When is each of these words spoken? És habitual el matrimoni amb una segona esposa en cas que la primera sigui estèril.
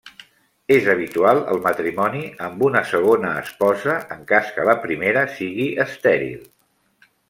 És 0.75 0.87
habitual 0.93 1.41
el 1.55 1.61
matrimoni 1.65 2.23
amb 2.47 2.65
una 2.69 2.83
segona 2.95 3.35
esposa 3.45 4.01
en 4.17 4.27
cas 4.35 4.53
que 4.57 4.69
la 4.73 4.79
primera 4.89 5.31
sigui 5.39 5.73
estèril. 5.89 6.47